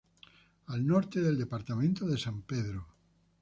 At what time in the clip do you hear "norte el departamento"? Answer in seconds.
0.83-2.07